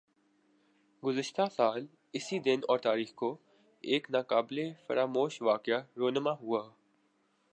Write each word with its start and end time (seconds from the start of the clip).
گزشتہ 1.03 1.41
سال 1.55 1.85
اسی 2.13 2.39
دن 2.39 2.59
اور 2.67 2.79
تاریخ 2.79 3.13
کو 3.13 3.35
ایک 3.83 4.07
نا 4.11 4.21
قابل 4.21 4.59
فراموش 4.87 5.41
واقعہ 5.41 5.81
رونما 5.97 6.31
ھوا 6.31 6.61